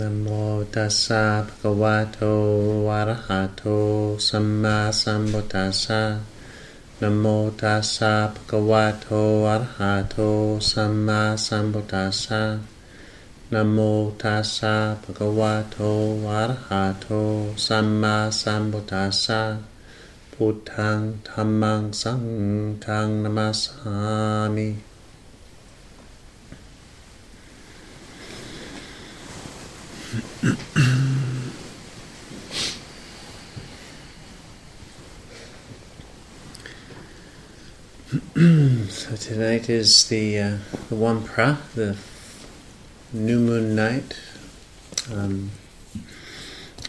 [0.00, 0.26] นโม
[0.74, 2.20] ตัสสะภะคะวะโต
[2.90, 3.64] อะระหะโต
[4.28, 6.02] สัมมาสัมพุทธัสสะ
[7.00, 7.24] นโม
[7.60, 9.08] ตัสสะภะคะวะโต
[9.48, 10.16] อะระหะโต
[10.70, 12.42] สัมมาสัมพุทธัสสะ
[13.52, 13.78] นโม
[14.22, 15.78] ตัสสะภะคะวะโต
[16.30, 17.06] อะระหะโต
[17.66, 19.42] สัมมาสัมพุทธัสสะ
[20.32, 20.98] พุทธัง
[21.28, 22.22] ธัมมังสัง
[22.84, 23.82] ฆังนามาสา
[24.56, 24.87] มิ
[39.20, 40.58] tonight is the uh,
[40.88, 41.96] the Wan Phra, the
[43.12, 44.18] new moon night,
[45.12, 45.50] um,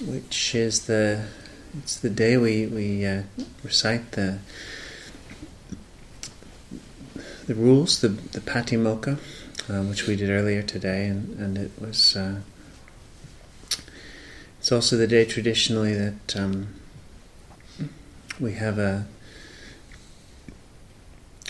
[0.02, 1.26] which is the
[1.80, 3.23] it's the day we we uh,
[3.64, 4.40] recite the
[7.48, 9.18] the rules, the the Patimokkha,
[9.70, 12.16] uh, which we did earlier today, and and it was.
[12.16, 12.42] Uh,
[14.59, 16.68] it's also the day traditionally that um,
[18.42, 19.08] we have a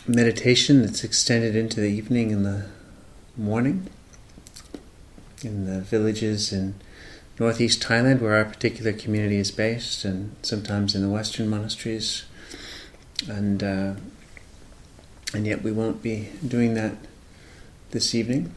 [0.10, 2.66] meditation that's extended into the evening and the
[3.38, 3.88] morning
[5.44, 6.74] in the villages in
[7.40, 12.26] northeast Thailand, where our particular community is based, and sometimes in the Western monasteries,
[13.30, 13.94] and uh,
[15.34, 16.96] and yet we won't be doing that
[17.92, 18.54] this evening.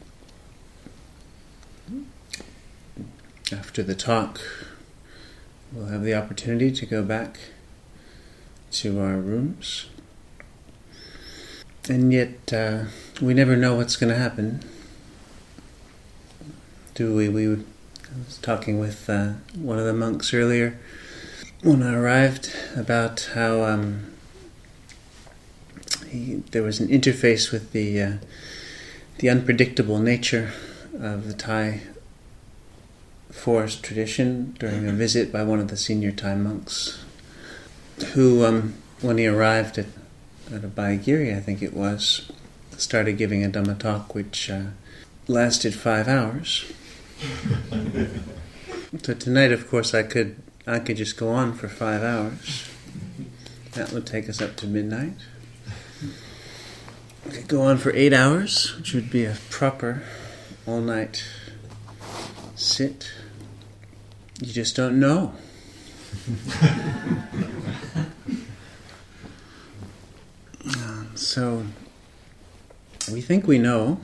[3.51, 4.41] After the talk,
[5.71, 7.37] we'll have the opportunity to go back
[8.71, 9.85] to our rooms.
[11.89, 12.85] And yet, uh,
[13.21, 14.61] we never know what's going to happen.
[16.95, 17.27] Do we?
[17.27, 20.79] We I was talking with uh, one of the monks earlier
[21.63, 24.13] when I arrived about how um,
[26.07, 28.13] he, there was an interface with the uh,
[29.17, 30.53] the unpredictable nature
[30.93, 31.81] of the Thai
[33.31, 37.03] forest tradition during a visit by one of the senior Thai monks,
[38.13, 39.87] who, um, when he arrived at,
[40.51, 42.31] at Abhayagiri, I think it was,
[42.77, 44.67] started giving a Dhamma talk which uh,
[45.27, 46.71] lasted five hours.
[49.03, 52.69] so tonight, of course, I could I could just go on for five hours.
[53.73, 55.15] That would take us up to midnight.
[57.25, 60.03] I could go on for eight hours, which would be a proper
[60.65, 61.23] all night
[62.55, 63.11] sit.
[64.41, 65.33] You just don't know.
[70.65, 71.65] Um, so
[73.11, 73.99] we think we know.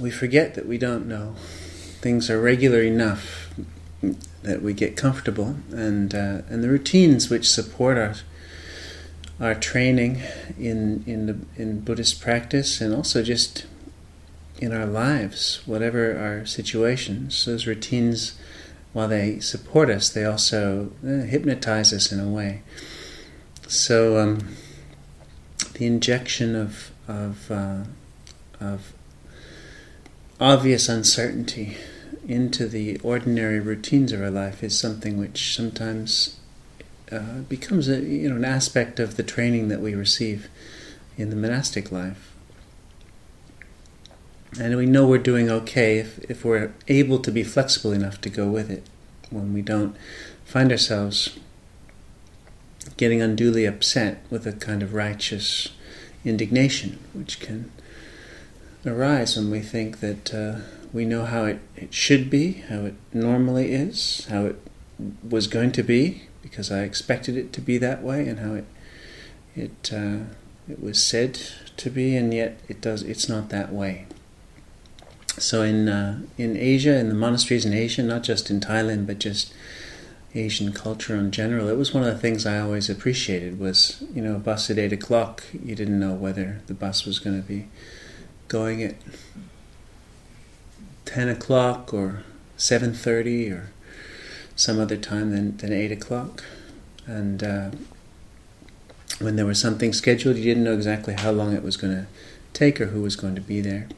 [0.00, 1.34] We forget that we don't know.
[2.00, 3.54] Things are regular enough
[4.42, 8.14] that we get comfortable, and uh, and the routines which support our
[9.40, 10.22] our training
[10.58, 13.66] in in the, in Buddhist practice, and also just
[14.58, 18.38] in our lives, whatever our situations, those routines,
[18.92, 22.62] while they support us, they also uh, hypnotize us in a way.
[23.66, 24.56] So um,
[25.74, 27.84] the injection of of uh,
[28.60, 28.92] of
[30.40, 31.76] obvious uncertainty
[32.26, 36.38] into the ordinary routines of our life is something which sometimes
[37.12, 40.48] uh, becomes a you know an aspect of the training that we receive
[41.16, 42.30] in the monastic life.
[44.58, 48.30] And we know we're doing okay if, if we're able to be flexible enough to
[48.30, 48.84] go with it.
[49.30, 49.96] When we don't
[50.44, 51.36] find ourselves
[52.96, 55.68] getting unduly upset with a kind of righteous
[56.24, 57.70] indignation, which can
[58.86, 60.56] arise when we think that uh,
[60.92, 64.60] we know how it, it should be, how it normally is, how it
[65.28, 68.66] was going to be, because I expected it to be that way, and how it
[69.56, 70.18] it uh,
[70.68, 71.38] it was said
[71.76, 73.02] to be, and yet it does.
[73.02, 74.06] It's not that way.
[75.38, 79.18] So in uh, in Asia, in the monasteries in Asia, not just in Thailand, but
[79.18, 79.52] just
[80.34, 83.58] Asian culture in general, it was one of the things I always appreciated.
[83.58, 87.18] Was you know, a bus at eight o'clock, you didn't know whether the bus was
[87.18, 87.68] going to be
[88.48, 88.96] going at
[91.04, 92.22] ten o'clock or
[92.56, 93.70] seven thirty or
[94.56, 96.44] some other time than than eight o'clock,
[97.06, 97.70] and uh,
[99.20, 102.06] when there was something scheduled, you didn't know exactly how long it was going to
[102.52, 103.88] take or who was going to be there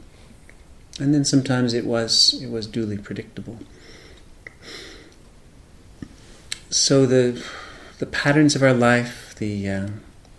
[0.99, 3.59] and then sometimes it was it was duly predictable.
[6.69, 7.43] So the
[7.99, 9.87] the patterns of our life, the uh,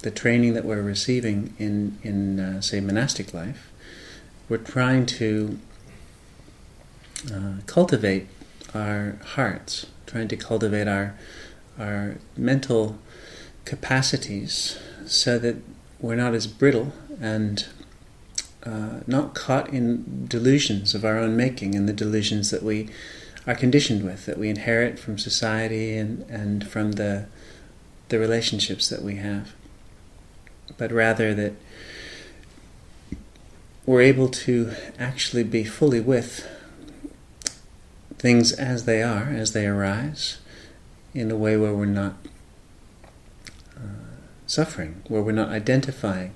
[0.00, 3.70] the training that we're receiving in in uh, say monastic life,
[4.48, 5.58] we're trying to
[7.32, 8.26] uh, cultivate
[8.74, 11.14] our hearts, trying to cultivate our
[11.78, 12.98] our mental
[13.64, 15.56] capacities so that
[16.00, 17.66] we're not as brittle and
[18.64, 22.88] uh, not caught in delusions of our own making and the delusions that we
[23.48, 27.26] are conditioned with, that we inherit from society and, and from the,
[28.10, 29.54] the relationships that we have.
[30.76, 31.54] But rather that
[33.86, 36.46] we're able to actually be fully with
[38.18, 40.36] things as they are, as they arise,
[41.14, 42.16] in a way where we're not
[43.74, 43.80] uh,
[44.46, 46.34] suffering, where we're not identifying,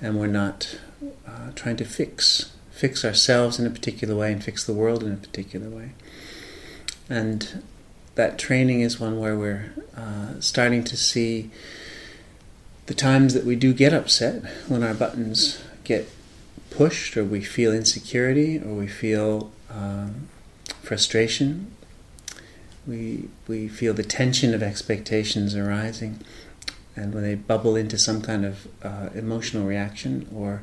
[0.00, 0.78] and we're not
[1.28, 5.12] uh, trying to fix fix ourselves in a particular way and fix the world in
[5.12, 5.90] a particular way.
[7.10, 7.62] And
[8.14, 11.50] that training is one where we're uh, starting to see
[12.86, 16.08] the times that we do get upset when our buttons get
[16.70, 20.28] pushed, or we feel insecurity, or we feel um,
[20.82, 21.70] frustration.
[22.86, 26.20] We we feel the tension of expectations arising,
[26.96, 30.62] and when they bubble into some kind of uh, emotional reaction or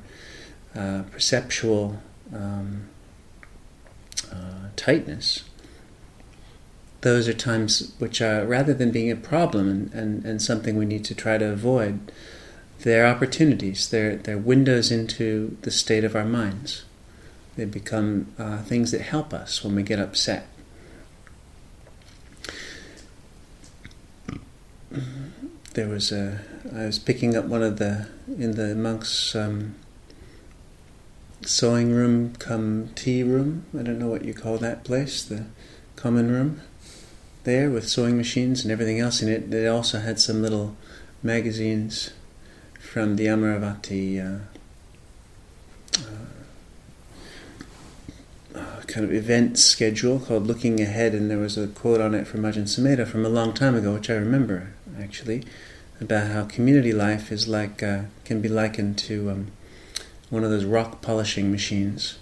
[0.77, 2.01] uh, perceptual
[2.33, 2.87] um,
[4.31, 5.43] uh, tightness,
[7.01, 10.85] those are times which are, rather than being a problem and, and, and something we
[10.85, 12.11] need to try to avoid,
[12.79, 16.83] they're opportunities, they're, they're windows into the state of our minds.
[17.55, 20.47] They become uh, things that help us when we get upset.
[25.73, 26.41] There was a.
[26.75, 29.75] I was picking up one of the in the monks' um,
[31.47, 33.65] sewing room, come tea room.
[33.77, 35.45] I don't know what you call that place, the
[35.95, 36.61] common room.
[37.45, 39.49] There with sewing machines and everything else in it.
[39.49, 40.75] They also had some little
[41.23, 42.11] magazines
[42.79, 44.39] from the Amaravati uh,
[48.53, 52.27] uh, kind of event schedule called Looking Ahead, and there was a quote on it
[52.27, 55.45] from Ajahn Sumedho from a long time ago, which I remember actually,
[56.01, 59.51] about how community life is like uh, can be likened to um,
[60.29, 62.17] one of those rock polishing machines,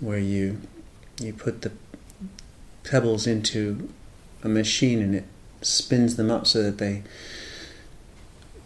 [0.00, 0.60] where you
[1.20, 1.72] you put the
[2.84, 3.88] pebbles into
[4.42, 5.24] a machine and it
[5.60, 7.02] spins them up so that they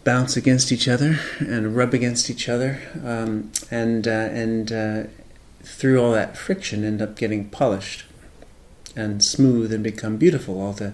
[0.03, 5.03] bounce against each other and rub against each other, um, and uh, and uh,
[5.63, 8.05] through all that friction, end up getting polished
[8.95, 10.61] and smooth and become beautiful.
[10.61, 10.93] All the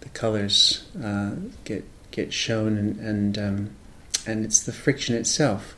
[0.00, 1.32] the colors uh,
[1.64, 3.70] get get shown, and and um,
[4.26, 5.75] and it's the friction itself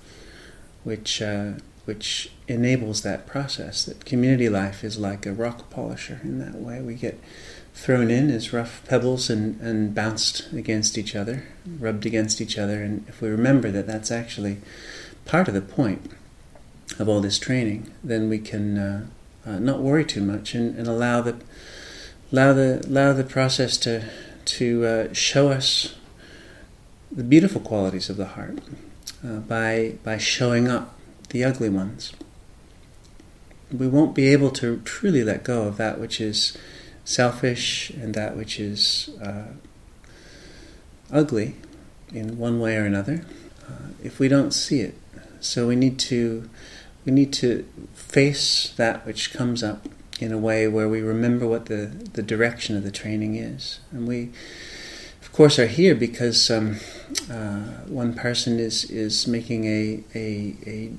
[0.84, 1.52] which uh,
[1.88, 3.84] which enables that process.
[3.84, 6.82] That community life is like a rock polisher in that way.
[6.82, 7.18] We get
[7.72, 11.44] thrown in as rough pebbles and, and bounced against each other,
[11.78, 12.82] rubbed against each other.
[12.82, 14.58] And if we remember that that's actually
[15.24, 16.10] part of the point
[16.98, 19.06] of all this training, then we can uh,
[19.46, 21.36] uh, not worry too much and, and, allow the
[22.30, 24.04] allow the allow the process to
[24.44, 25.94] to uh, show us
[27.10, 28.58] the beautiful qualities of the heart
[29.24, 30.94] uh, by by showing up
[31.30, 32.12] the ugly ones.
[33.70, 36.56] We won't be able to truly let go of that which is
[37.04, 39.48] selfish and that which is uh,
[41.12, 41.56] ugly
[42.12, 43.24] in one way or another
[43.68, 44.94] uh, if we don't see it.
[45.40, 46.48] So we need to
[47.04, 49.86] we need to face that which comes up
[50.20, 53.80] in a way where we remember what the, the direction of the training is.
[53.90, 54.30] And we,
[55.28, 56.76] of course, are here because um,
[57.30, 60.92] uh, one person is, is making a, a, a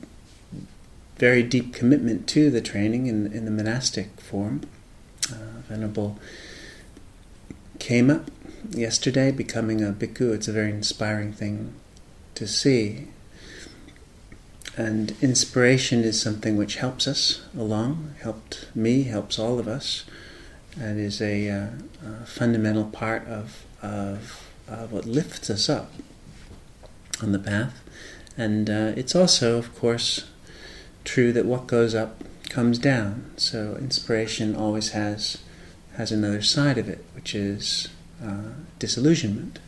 [1.17, 4.61] very deep commitment to the training in, in the monastic form.
[5.29, 6.19] Uh, Venerable
[7.79, 8.29] came up
[8.69, 10.33] yesterday becoming a bhikkhu.
[10.33, 11.73] It's a very inspiring thing
[12.35, 13.07] to see.
[14.77, 20.05] And inspiration is something which helps us along, helped me, helps all of us,
[20.79, 21.67] and is a, uh,
[22.05, 25.91] a fundamental part of, of, of, what lifts us up
[27.21, 27.81] on the path.
[28.37, 30.29] And uh, it's also, of course,
[31.03, 33.31] true that what goes up comes down.
[33.37, 35.37] So inspiration always has
[35.95, 37.89] has another side of it, which is
[38.23, 39.59] uh, disillusionment,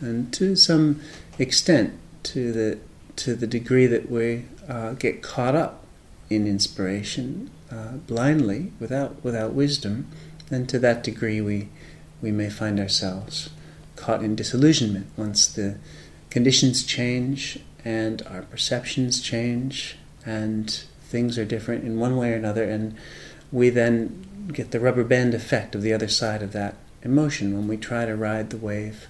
[0.00, 1.00] and to some
[1.38, 2.78] extent, to the
[3.16, 5.84] to the degree that we uh, get caught up
[6.28, 10.06] in inspiration uh, blindly, without without wisdom,
[10.50, 11.68] then to that degree we
[12.20, 13.50] we may find ourselves
[13.98, 15.76] caught in disillusionment once the
[16.30, 22.64] conditions change and our perceptions change and things are different in one way or another,
[22.64, 22.94] and
[23.50, 27.66] we then get the rubber band effect of the other side of that emotion when
[27.66, 29.08] we try to ride the wave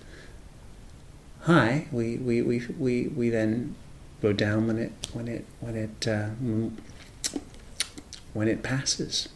[1.42, 1.86] high.
[1.90, 3.74] We we, we, we, we then
[4.22, 6.28] go down when it when it when it uh,
[8.32, 9.28] when it passes.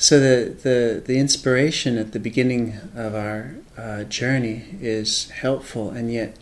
[0.00, 6.12] So the, the, the inspiration at the beginning of our uh, journey is helpful, and
[6.12, 6.36] yet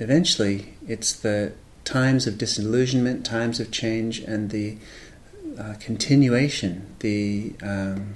[0.00, 1.52] eventually it's the
[1.84, 4.78] times of disillusionment, times of change, and the
[5.56, 8.14] uh, continuation, the um,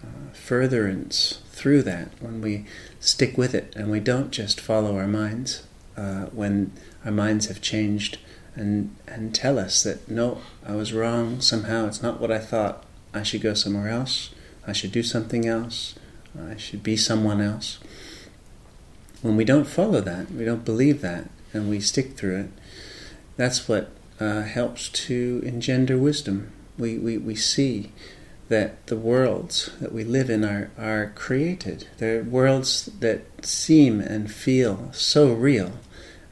[0.00, 2.64] uh, furtherance through that when we
[3.00, 5.64] stick with it and we don't just follow our minds
[5.96, 6.72] uh, when
[7.04, 8.18] our minds have changed
[8.54, 11.40] and and tell us that no, I was wrong.
[11.40, 12.84] Somehow it's not what I thought.
[13.14, 14.30] I should go somewhere else.
[14.66, 15.94] I should do something else.
[16.38, 17.78] I should be someone else.
[19.20, 22.50] When we don't follow that, we don't believe that, and we stick through it,
[23.36, 26.52] that's what uh, helps to engender wisdom.
[26.78, 27.92] We, we, we see
[28.48, 31.88] that the worlds that we live in are, are created.
[31.98, 35.72] They're worlds that seem and feel so real,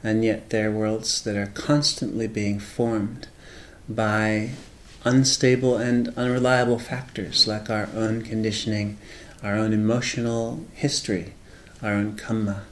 [0.03, 3.27] and yet they're worlds that are constantly being formed
[3.87, 4.51] by
[5.03, 8.97] unstable and unreliable factors like our own conditioning,
[9.43, 11.33] our own emotional history,
[11.81, 12.63] our own karma.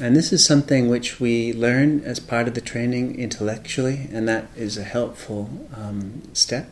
[0.00, 4.46] And this is something which we learn as part of the training intellectually, and that
[4.56, 6.70] is a helpful um, step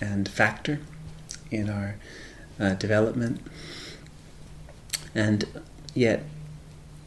[0.00, 0.80] and factor
[1.50, 1.96] in our
[2.60, 3.40] uh, development.
[5.14, 5.62] And
[5.94, 6.24] yet,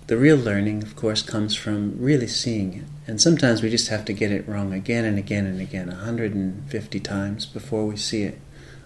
[0.07, 2.83] the real learning, of course, comes from really seeing it.
[3.07, 6.99] And sometimes we just have to get it wrong again and again and again, 150
[6.99, 8.39] times before we see it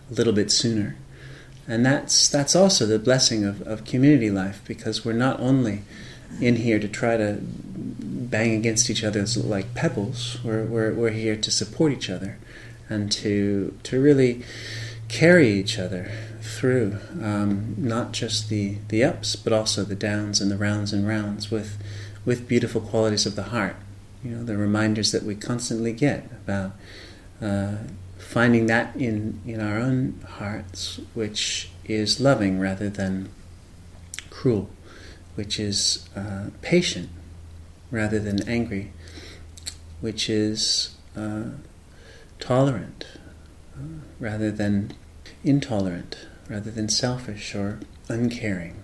[0.10, 0.96] a little bit sooner.
[1.68, 5.84] And that's, that's also the blessing of, of community life because we're not only
[6.42, 10.40] in here to try to bang against each other like pebbles.
[10.44, 12.38] We're, we're, we're here to support each other
[12.90, 14.44] and to, to really
[15.10, 16.12] carry each other
[16.42, 21.08] through um, not just the, the ups, but also the downs and the rounds and
[21.08, 21.78] rounds with,
[22.26, 23.76] with beautiful qualities of the heart.
[24.24, 26.72] You know, the reminders that we constantly get about
[27.42, 27.76] uh,
[28.18, 33.30] finding that in, in our own hearts, which is loving rather than
[34.30, 34.70] cruel
[35.40, 37.10] which is uh, patient
[37.92, 38.92] rather than angry,
[40.02, 41.46] which is uh,
[42.42, 43.06] tolerant
[43.74, 44.92] uh, rather than
[45.42, 48.76] intolerant, rather than selfish or uncaring.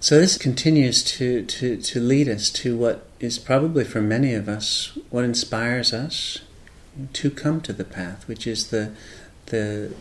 [0.00, 4.48] So this continues to, to, to lead us to what is probably for many of
[4.48, 6.40] us what inspires us
[7.12, 8.92] to come to the path, which is the
[9.46, 9.94] the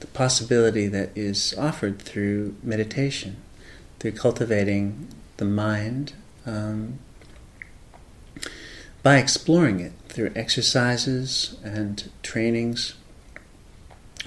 [0.00, 3.36] the possibility that is offered through meditation,
[3.98, 6.12] through cultivating the mind
[6.44, 6.98] um,
[9.02, 12.94] by exploring it through exercises and trainings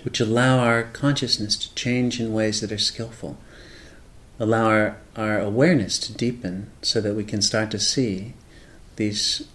[0.04, 3.38] which allow our consciousness to change in ways that are skillful,
[4.40, 8.34] allow our, our awareness to deepen so that we can start to see
[8.96, 9.48] these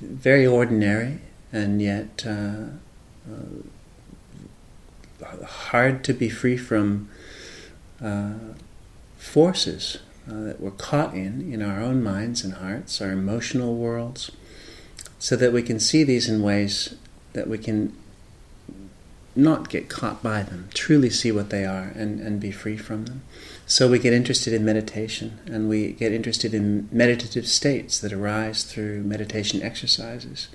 [0.00, 1.20] very ordinary
[1.52, 2.66] and yet uh,
[5.22, 7.08] uh, hard to be free from
[8.02, 8.34] uh,
[9.16, 14.30] forces uh, that we're caught in, in our own minds and hearts, our emotional worlds,
[15.18, 16.96] so that we can see these in ways
[17.32, 17.96] that we can
[19.36, 23.04] not get caught by them, truly see what they are and, and be free from
[23.04, 23.22] them.
[23.66, 28.64] So we get interested in meditation and we get interested in meditative states that arise
[28.64, 30.48] through meditation exercises.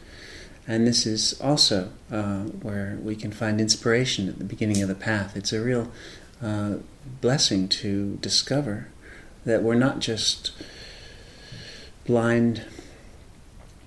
[0.68, 4.96] And this is also uh, where we can find inspiration at the beginning of the
[4.96, 5.36] path.
[5.36, 5.92] It's a real
[6.42, 6.78] uh,
[7.20, 8.88] blessing to discover
[9.46, 10.52] that we're not just
[12.06, 12.64] blind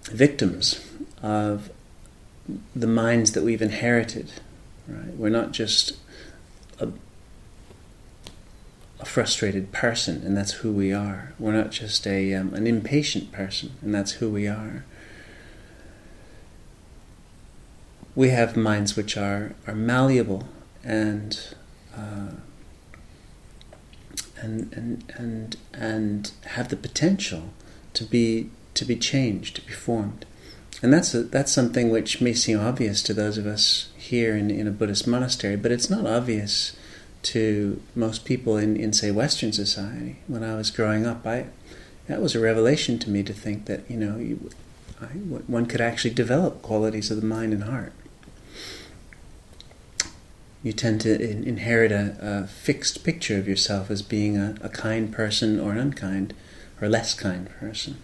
[0.05, 0.85] victims
[1.23, 1.71] of
[2.77, 4.33] the minds that we've inherited.
[4.87, 5.17] Right?
[5.17, 5.97] We're not just
[6.79, 6.89] a,
[9.01, 11.33] a, frustrated person, and that's who we are.
[11.39, 14.85] We're not just a um, an impatient person, and that's who we are.
[18.15, 20.45] we have minds which are, are malleable
[20.85, 21.55] and,
[21.97, 22.33] uh,
[24.41, 27.51] and, and, and, and have the potential
[27.93, 30.25] to be, to be changed, to be formed.
[30.85, 34.51] And that's, a, that's something which may seem obvious to those of us here in,
[34.51, 36.77] in a Buddhist monastery, but it's not obvious
[37.23, 40.19] to most people in, in say, Western society.
[40.27, 41.47] When I was growing up, I,
[42.07, 44.51] that was a revelation to me to think that, you know, you,
[45.01, 47.95] I, one could actually develop qualities of the mind and heart
[50.63, 54.69] you tend to in- inherit a, a, fixed picture of yourself as being a, a,
[54.69, 56.35] kind person or an unkind
[56.81, 57.99] or less kind person,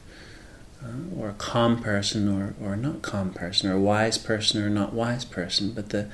[0.82, 4.70] uh, or a calm person or, or not calm person, or a wise person or
[4.70, 5.72] not wise person.
[5.72, 6.08] But the,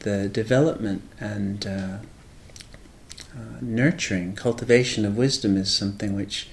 [0.00, 1.96] the development and uh,
[3.34, 6.48] uh, nurturing, cultivation of wisdom is something which,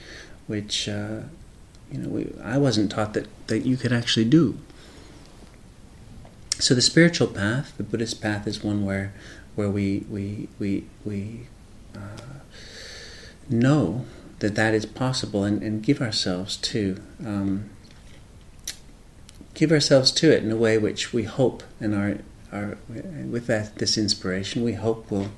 [0.47, 1.21] which uh,
[1.91, 4.57] you know, we, I wasn't taught that, that you could actually do.
[6.59, 9.13] So the spiritual path, the Buddhist path, is one where
[9.55, 11.47] where we we we we
[11.95, 12.39] uh,
[13.49, 14.05] know
[14.39, 17.69] that that is possible and, and give ourselves to um,
[19.53, 22.17] give ourselves to it in a way which we hope and our
[22.51, 22.77] our
[23.25, 25.29] with that this inspiration we hope will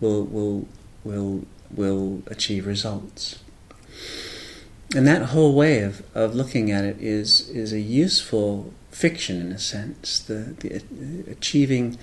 [0.00, 0.68] will will
[1.04, 3.40] will will achieve results.
[4.94, 9.52] And that whole way of, of looking at it is is a useful fiction in
[9.52, 10.20] a sense.
[10.20, 11.98] The, the achieving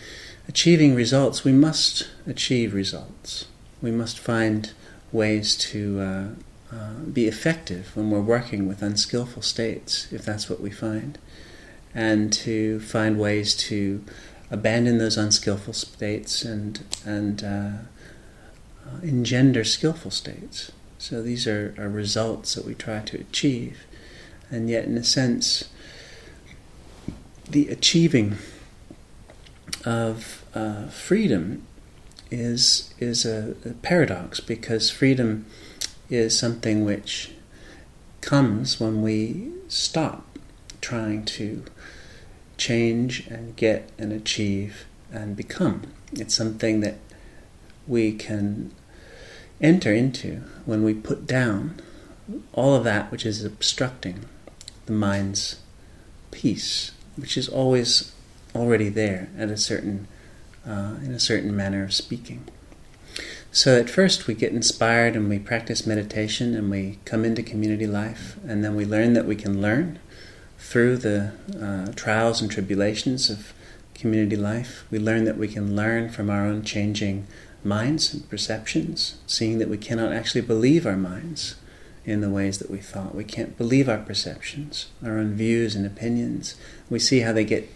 [0.47, 3.45] achieving results, we must achieve results.
[3.81, 4.71] We must find
[5.13, 10.59] ways to uh, uh, be effective when we're working with unskillful states, if that's what
[10.59, 11.17] we find,
[11.93, 14.03] and to find ways to
[14.51, 17.71] abandon those unskillful states and and uh,
[18.85, 20.71] uh, engender skillful states.
[20.97, 23.85] So these are, are results that we try to achieve.
[24.49, 25.69] And yet, in a sense,
[27.49, 28.37] the achieving
[29.85, 31.65] of uh, freedom
[32.33, 35.45] is, is a, a paradox because freedom
[36.09, 37.31] is something which
[38.21, 40.25] comes when we stop
[40.81, 41.63] trying to
[42.57, 45.83] change and get and achieve and become.
[46.13, 46.97] It's something that
[47.87, 48.71] we can
[49.61, 51.79] enter into when we put down
[52.53, 54.25] all of that which is obstructing
[54.85, 55.57] the mind's
[56.31, 58.11] peace, which is always
[58.55, 60.07] already there at a certain
[60.67, 62.45] uh, in a certain manner of speaking.
[63.51, 67.85] So at first we get inspired and we practice meditation and we come into community
[67.85, 69.99] life and then we learn that we can learn
[70.57, 73.53] through the uh, trials and tribulations of
[73.93, 74.85] community life.
[74.89, 77.27] We learn that we can learn from our own changing
[77.63, 81.55] minds and perceptions, seeing that we cannot actually believe our minds
[82.05, 83.15] in the ways that we thought.
[83.15, 86.55] We can't believe our perceptions, our own views and opinions.
[86.89, 87.69] We see how they get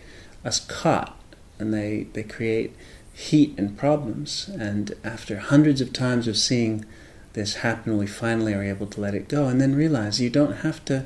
[0.44, 1.18] us caught
[1.60, 2.76] and they, they create
[3.14, 4.50] heat and problems.
[4.60, 6.86] And after hundreds of times of seeing
[7.34, 10.58] this happen, we finally are able to let it go and then realize you don't
[10.58, 11.06] have to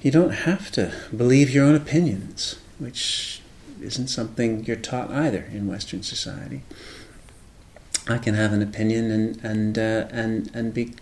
[0.00, 3.40] you don't have to believe your own opinions, which
[3.80, 6.62] isn't something you're taught either in Western society.
[8.08, 10.94] I can have an opinion and and uh, and and be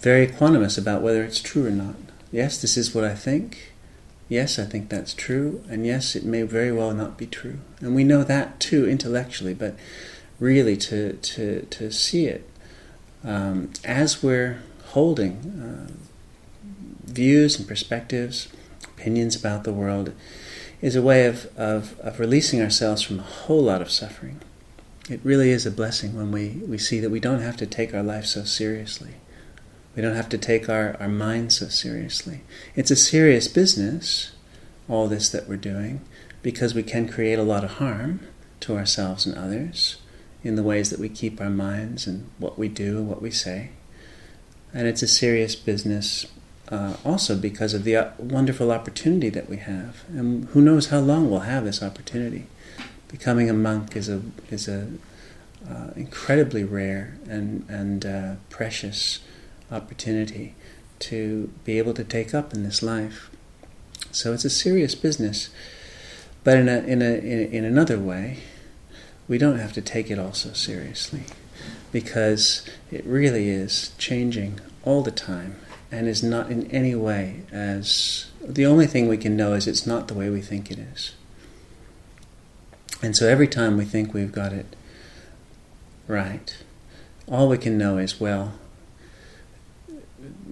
[0.00, 1.94] very equanimous about whether it's true or not.
[2.32, 3.71] Yes, this is what I think.
[4.32, 7.58] Yes, I think that's true, and yes, it may very well not be true.
[7.80, 9.76] And we know that too intellectually, but
[10.40, 12.48] really to to to see it
[13.22, 14.62] um, as we're
[14.94, 15.92] holding uh,
[17.04, 18.48] views and perspectives,
[18.96, 20.14] opinions about the world,
[20.80, 24.40] is a way of, of, of releasing ourselves from a whole lot of suffering.
[25.10, 27.92] It really is a blessing when we, we see that we don't have to take
[27.92, 29.10] our life so seriously.
[29.94, 32.42] We don't have to take our, our mind so seriously.
[32.74, 34.32] It's a serious business,
[34.88, 36.00] all this that we're doing,
[36.42, 38.20] because we can create a lot of harm
[38.60, 39.96] to ourselves and others
[40.42, 43.30] in the ways that we keep our minds and what we do and what we
[43.30, 43.70] say.
[44.74, 46.26] And it's a serious business
[46.68, 50.04] uh, also because of the uh, wonderful opportunity that we have.
[50.08, 52.46] And who knows how long we'll have this opportunity
[53.12, 54.88] becoming a monk is a is a
[55.68, 59.20] uh, incredibly rare and and uh, precious
[59.72, 60.54] opportunity
[61.00, 63.30] to be able to take up in this life.
[64.10, 65.48] So it's a serious business,
[66.44, 68.38] but in a in a in, another way,
[69.26, 71.22] we don't have to take it all so seriously,
[71.90, 75.56] because it really is changing all the time
[75.90, 79.86] and is not in any way as the only thing we can know is it's
[79.86, 81.12] not the way we think it is.
[83.02, 84.76] And so every time we think we've got it
[86.06, 86.56] right,
[87.26, 88.54] all we can know is, well,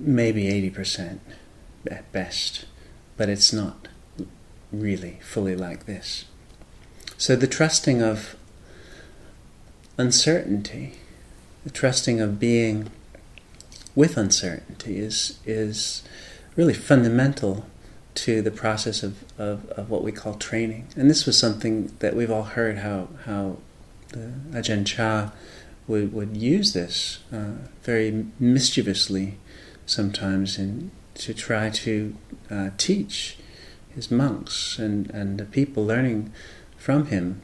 [0.00, 1.18] maybe 80%
[1.90, 2.64] at best,
[3.16, 3.88] but it's not
[4.72, 6.24] really fully like this.
[7.16, 8.36] So the trusting of
[9.98, 10.94] uncertainty,
[11.64, 12.90] the trusting of being
[13.94, 16.02] with uncertainty is, is
[16.56, 17.66] really fundamental
[18.14, 20.86] to the process of, of, of, what we call training.
[20.96, 23.58] And this was something that we've all heard how, how
[24.08, 25.30] the Ajahn Chah
[25.86, 29.38] would, would use this uh, very mischievously
[29.90, 32.14] sometimes in, to try to
[32.50, 33.36] uh, teach
[33.94, 36.32] his monks and, and the people learning
[36.76, 37.42] from him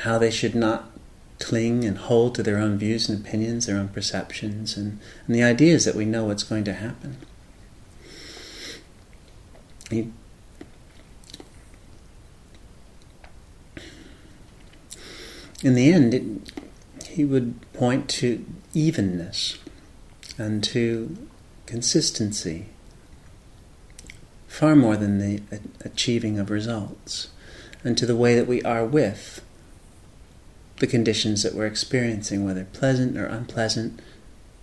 [0.00, 0.90] how they should not
[1.38, 5.42] cling and hold to their own views and opinions, their own perceptions, and, and the
[5.42, 7.18] ideas that we know what's going to happen.
[9.90, 10.10] He
[15.62, 16.24] in the end, it,
[17.08, 19.58] he would point to evenness
[20.38, 21.16] and to
[21.66, 22.66] consistency
[24.48, 25.42] far more than the
[25.84, 27.28] achieving of results,
[27.82, 29.42] and to the way that we are with
[30.78, 34.00] the conditions that we're experiencing, whether pleasant or unpleasant,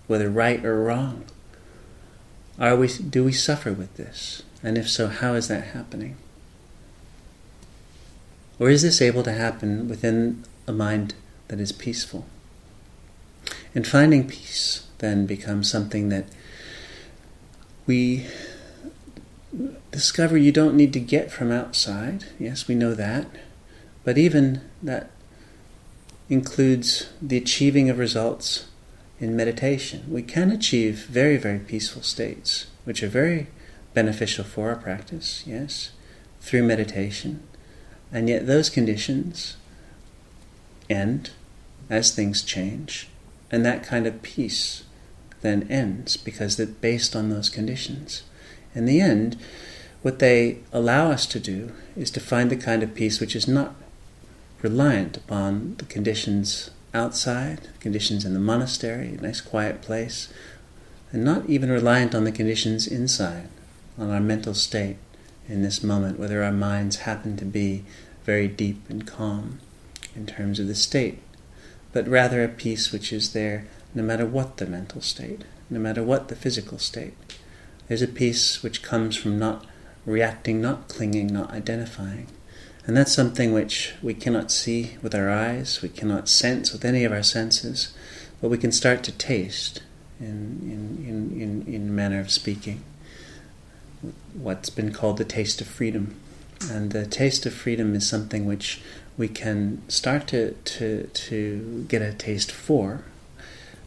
[0.08, 1.26] whether right or wrong?
[2.60, 4.44] Are we, do we suffer with this?
[4.64, 6.18] And if so, how is that happening?
[8.60, 11.16] Or is this able to happen within a mind
[11.48, 12.26] that is peaceful?
[13.74, 16.26] And finding peace then becomes something that
[17.86, 18.28] we
[19.92, 22.26] discover you don't need to get from outside.
[22.40, 23.28] Yes, we know that.
[24.04, 25.12] But even that
[26.30, 28.68] includes the achieving of results
[29.20, 30.06] in meditation.
[30.10, 33.48] We can achieve very, very peaceful states, which are very
[33.94, 35.92] beneficial for our practice, yes,
[36.40, 37.44] through meditation.
[38.12, 39.58] And yet those conditions
[40.90, 41.32] end
[41.90, 43.10] as things change.
[43.52, 44.84] And that kind of peace
[45.42, 48.24] then ends because it's based on those conditions.
[48.74, 49.38] In the end,
[50.02, 53.48] what they allow us to do is to find the kind of peace which is
[53.48, 53.76] not
[54.62, 60.32] reliant upon the conditions outside, conditions in the monastery, a nice quiet place,
[61.12, 63.48] and not even reliant on the conditions inside,
[63.98, 64.98] on our mental state
[65.48, 67.84] in this moment, whether our minds happen to be
[68.24, 69.60] very deep and calm
[70.16, 71.20] in terms of the state,
[71.94, 76.04] but rather a peace which is there no matter what the mental state, no matter
[76.04, 77.14] what the physical state.
[77.88, 79.66] There's a peace which comes from not
[80.06, 82.28] reacting, not clinging, not identifying.
[82.88, 87.04] And that's something which we cannot see with our eyes, we cannot sense with any
[87.04, 87.94] of our senses,
[88.42, 89.84] but we can start to taste
[90.20, 92.84] in, in, in, in, in manner of speaking.
[94.34, 96.16] What's been called the taste of freedom.
[96.72, 98.82] And the taste of freedom is something which
[99.22, 103.04] we can start to, to, to get a taste for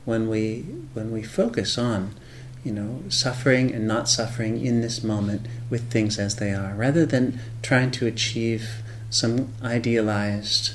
[0.04, 0.60] when we,
[0.92, 2.14] when we focus on
[2.62, 7.04] you know, suffering and not suffering in this moment with things as they are, rather
[7.04, 8.76] than trying to achieve
[9.10, 10.74] some idealized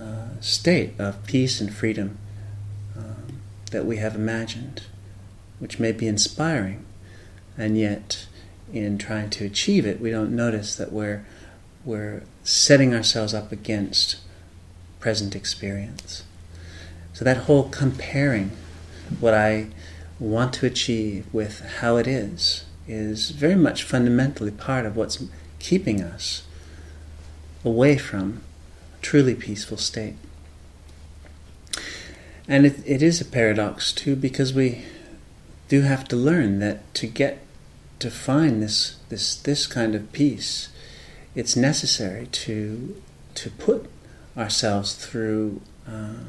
[0.00, 2.16] uh, state of peace and freedom
[2.96, 3.40] um,
[3.72, 4.82] that we have imagined,
[5.58, 6.84] which may be inspiring,
[7.58, 8.28] and yet
[8.72, 11.26] in trying to achieve it, we don't notice that we're
[11.84, 14.16] we're setting ourselves up against
[14.98, 16.24] present experience.
[17.12, 18.52] So that whole comparing
[19.18, 19.68] what I
[20.18, 25.24] want to achieve with how it is is very much fundamentally part of what's
[25.58, 26.42] keeping us
[27.64, 28.42] away from
[28.98, 30.14] a truly peaceful state.
[32.48, 34.84] And it, it is a paradox too because we
[35.68, 37.38] do have to learn that to get
[38.00, 40.68] to find this this this kind of peace,
[41.34, 43.00] it's necessary to
[43.34, 43.90] to put
[44.36, 46.24] ourselves through uh,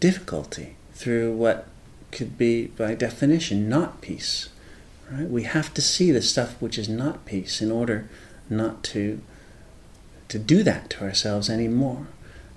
[0.00, 1.66] difficulty, through what
[2.12, 4.48] could be, by definition, not peace.
[5.10, 5.28] Right?
[5.28, 8.08] We have to see the stuff which is not peace in order
[8.50, 9.20] not to
[10.28, 12.08] to do that to ourselves anymore.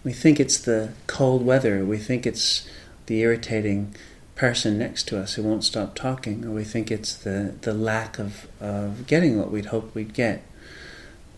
[0.03, 1.85] We think it's the cold weather.
[1.85, 2.67] We think it's
[3.05, 3.95] the irritating
[4.35, 8.17] person next to us who won't stop talking, or we think it's the, the lack
[8.17, 10.43] of, of getting what we'd hoped we'd get.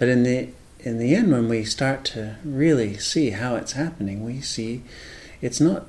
[0.01, 4.25] But in the in the end, when we start to really see how it's happening,
[4.25, 4.81] we see
[5.43, 5.85] it's not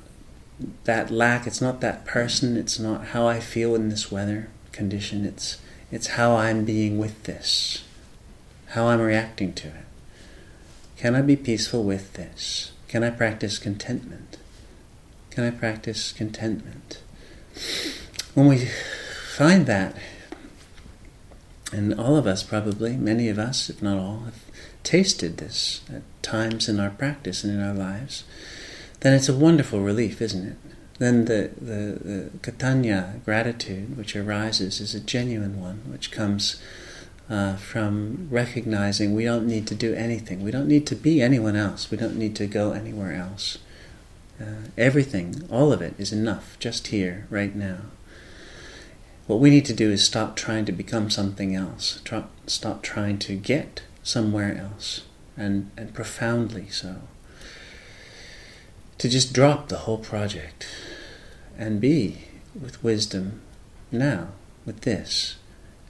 [0.85, 5.25] that lack, it's not that person, it's not how I feel in this weather condition,
[5.25, 5.57] it's,
[5.91, 7.85] it's how I'm being with this,
[8.67, 9.87] how I'm reacting to it.
[10.99, 12.73] Can I be peaceful with this?
[12.89, 14.37] Can I practice contentment?
[15.31, 17.01] Can I practice contentment?
[18.35, 18.69] When we
[19.39, 19.97] find that,
[21.73, 24.41] and all of us probably, many of us, if not all, have
[24.83, 28.25] tasted this at times in our practice and in our lives,
[29.01, 30.57] then it's a wonderful relief, isn't it?
[30.99, 36.63] Then the, the, the kritanya, gratitude, which arises, is a genuine one, which comes
[37.29, 40.43] uh, from recognizing we don't need to do anything.
[40.43, 41.91] We don't need to be anyone else.
[41.91, 43.59] We don't need to go anywhere else.
[44.41, 47.79] Uh, everything, all of it, is enough just here, right now.
[49.27, 53.19] What we need to do is stop trying to become something else, Try, stop trying
[53.21, 55.03] to get somewhere else,
[55.37, 56.97] and, and profoundly so
[59.03, 60.69] to just drop the whole project
[61.59, 62.19] and be
[62.55, 63.41] with wisdom
[63.91, 64.29] now,
[64.65, 65.35] with this.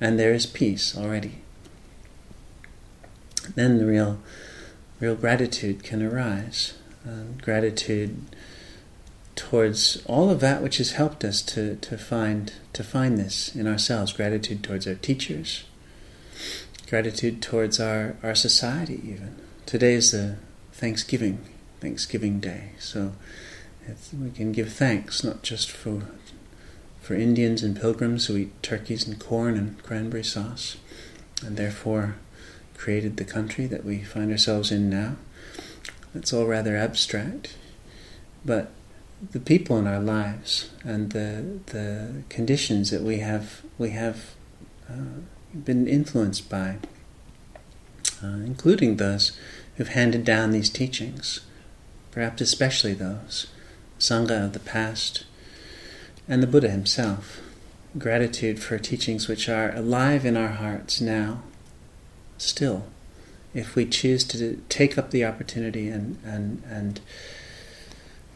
[0.01, 1.43] And there is peace already.
[3.55, 4.19] Then the real,
[4.99, 6.73] real gratitude can arise.
[7.07, 8.17] Uh, gratitude
[9.43, 13.67] towards all of that which has helped us to, to find to find this in
[13.67, 14.13] ourselves.
[14.13, 15.65] Gratitude towards our teachers.
[16.89, 19.35] Gratitude towards our, our society even.
[19.67, 20.37] Today is the
[20.73, 21.41] Thanksgiving
[21.81, 22.73] Thanksgiving Day.
[22.79, 23.13] So
[24.17, 26.03] we can give thanks not just for
[27.01, 30.77] for Indians and pilgrims who eat turkeys and corn and cranberry sauce,
[31.45, 32.15] and therefore
[32.79, 35.17] created the country that we find ourselves in now.
[36.15, 37.57] That's all rather abstract,
[38.45, 38.71] but
[39.31, 44.35] the people in our lives and the the conditions that we have we have
[44.91, 45.21] uh,
[45.65, 46.79] been influenced by,
[48.23, 49.33] uh, including those
[49.77, 51.41] who've handed down these teachings,
[52.11, 53.47] perhaps especially those
[53.99, 55.25] sangha of the past,
[56.27, 57.41] and the Buddha himself.
[57.97, 61.43] Gratitude for teachings which are alive in our hearts now,
[62.39, 62.87] still,
[63.55, 67.01] if we choose to take up the opportunity and and and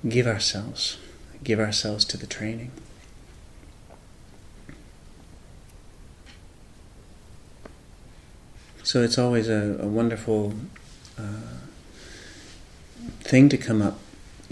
[0.09, 0.99] give ourselves,
[1.42, 2.71] give ourselves to the training.
[8.83, 10.55] So it's always a, a wonderful
[11.19, 11.59] uh,
[13.21, 13.99] thing to come up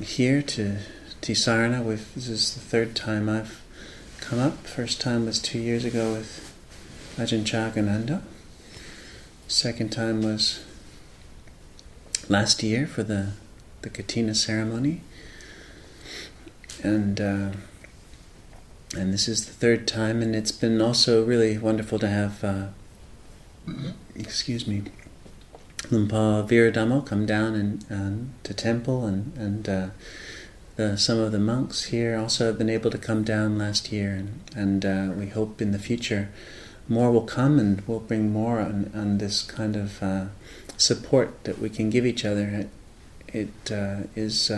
[0.02, 0.78] here to
[1.22, 1.84] Tisarana.
[1.84, 3.62] With this is the third time I've
[4.20, 4.66] come up.
[4.66, 6.52] First time was two years ago with
[7.16, 8.22] Ajahn Caganando.
[9.46, 10.64] Second time was
[12.28, 13.34] last year for the
[13.82, 15.02] the Kathina ceremony
[16.84, 17.50] and uh,
[18.96, 22.66] and this is the third time, and it's been also really wonderful to have, uh,
[24.14, 24.84] excuse me,
[25.90, 29.88] Luang Por Viradhammo come down and, and to temple, and and uh,
[30.76, 34.12] the, some of the monks here also have been able to come down last year,
[34.12, 36.28] and and uh, we hope in the future
[36.88, 40.26] more will come, and we'll bring more on, on this kind of uh,
[40.76, 42.46] support that we can give each other.
[42.48, 42.68] It,
[43.28, 44.50] it uh, is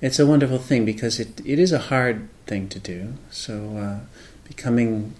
[0.00, 3.14] it's a wonderful thing because it, it is a hard thing to do.
[3.30, 4.00] So, uh,
[4.44, 5.14] becoming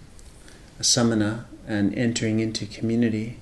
[0.79, 3.39] a samana and entering into community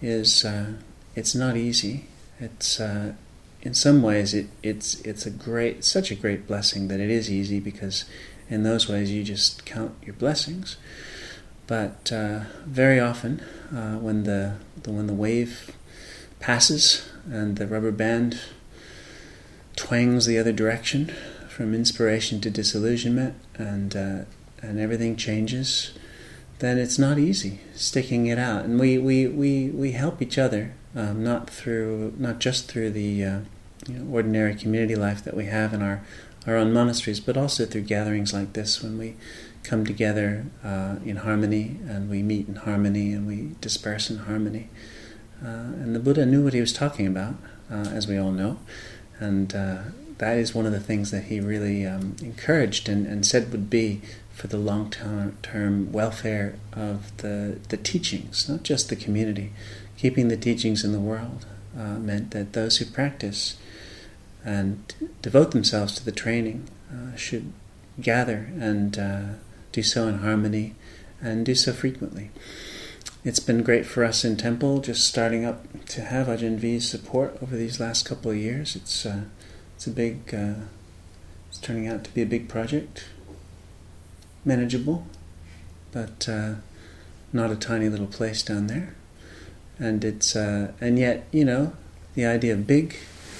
[0.00, 0.72] is uh,
[1.14, 2.06] it's not easy.
[2.40, 3.14] It's uh,
[3.62, 7.30] in some ways it, it's it's a great such a great blessing that it is
[7.30, 8.04] easy because
[8.50, 10.76] in those ways you just count your blessings.
[11.66, 13.40] But uh, very often
[13.72, 15.70] uh, when the, the when the wave
[16.40, 18.40] passes and the rubber band
[19.76, 21.12] twangs the other direction
[21.48, 24.24] from inspiration to disillusionment and uh,
[24.62, 25.92] and everything changes,
[26.60, 28.64] then it's not easy sticking it out.
[28.64, 33.24] And we we, we, we help each other, um, not through not just through the
[33.24, 33.40] uh,
[33.86, 36.02] you know, ordinary community life that we have in our
[36.46, 39.14] our own monasteries, but also through gatherings like this when we
[39.62, 44.68] come together uh, in harmony and we meet in harmony and we disperse in harmony.
[45.40, 47.34] Uh, and the Buddha knew what he was talking about,
[47.70, 48.58] uh, as we all know
[49.22, 49.78] and uh,
[50.18, 53.70] that is one of the things that he really um, encouraged and, and, said would
[53.70, 54.00] be
[54.32, 54.90] for the long
[55.42, 59.52] term welfare of the, the teachings, not just the community.
[59.96, 61.46] Keeping the teachings in the world
[61.78, 63.56] uh, meant that those who practice
[64.44, 67.52] and devote themselves to the training uh, should
[68.00, 69.22] gather and uh,
[69.70, 70.74] do so in harmony
[71.20, 72.30] and do so frequently.
[73.24, 77.38] It's been great for us in Temple, just starting up to have Ajahn V's support
[77.40, 78.74] over these last couple of years.
[78.74, 79.22] It's uh,
[79.76, 80.54] it's a big, uh,
[81.48, 83.04] it's turning out to be a big project,
[84.44, 85.06] manageable,
[85.92, 86.54] but uh,
[87.32, 88.96] not a tiny little place down there.
[89.78, 91.74] And it's uh, and yet you know
[92.16, 92.96] the idea of big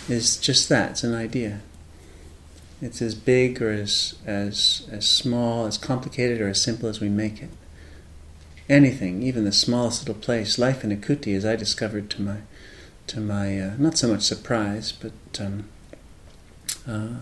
[0.09, 0.93] is just that.
[0.93, 1.61] It's an idea.
[2.81, 7.09] It's as big or as as as small, as complicated or as simple as we
[7.09, 7.51] make it
[8.73, 12.39] anything, even the smallest little place, life in a kuti, as I discovered to my,
[13.09, 15.69] to my uh, not so much surprise, but um,
[16.89, 17.17] uh,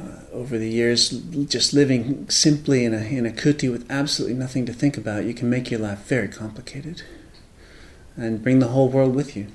[0.00, 4.64] uh, over the years, just living simply in a in a kuti with absolutely nothing
[4.66, 7.02] to think about, you can make your life very complicated,
[8.16, 9.48] and bring the whole world with you,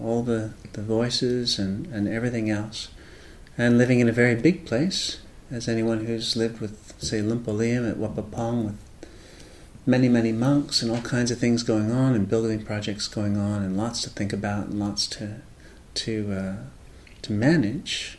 [0.00, 2.88] all the the voices and and everything else,
[3.56, 5.20] and living in a very big place,
[5.50, 8.87] as anyone who's lived with say Luang Por Liam at Wat Pah Pong with
[9.88, 13.62] many, many monks and all kinds of things going on and building projects going on
[13.62, 15.40] and lots to think about and lots to
[15.94, 16.56] to uh,
[17.22, 18.18] to manage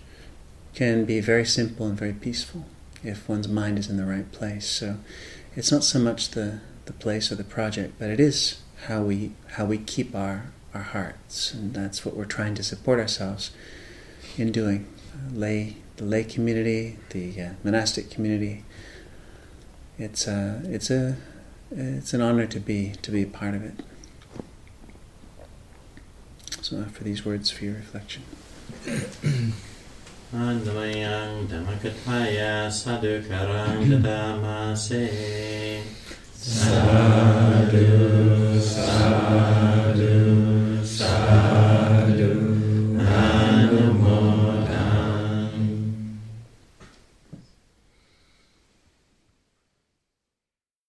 [0.73, 2.65] can be very simple and very peaceful
[3.03, 4.67] if one's mind is in the right place.
[4.67, 4.97] So
[5.55, 9.33] it's not so much the, the place or the project, but it is how we
[9.51, 13.51] how we keep our, our hearts, and that's what we're trying to support ourselves
[14.37, 14.87] in doing.
[15.13, 18.63] Uh, lay the lay community, the uh, monastic community.
[19.99, 21.17] It's a it's a
[21.71, 23.79] it's an honor to be to be a part of it.
[26.61, 28.23] So for these words for your reflection.
[30.33, 35.09] Andamayang Dhammakatmaya Sadhukarang Dadamase
[36.35, 37.49] Sadhu
[38.61, 39.68] Sadhu